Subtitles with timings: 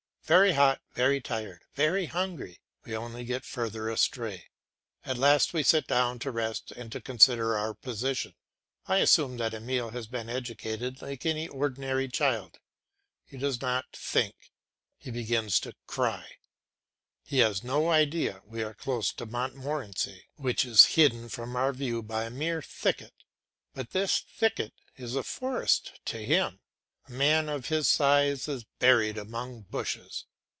[0.27, 4.45] Very hot, very tired, very hungry, we only get further astray.
[5.03, 8.35] At last we sit down to rest and to consider our position.
[8.87, 12.59] I assume that Emile has been educated like an ordinary child.
[13.25, 14.53] He does not think,
[14.95, 16.25] he begins to cry;
[17.25, 22.01] he has no idea we are close to Montmorency, which is hidden from our view
[22.01, 23.13] by a mere thicket;
[23.73, 26.59] but this thicket is a forest to him,
[27.07, 30.25] a man of his size is buried among bushes.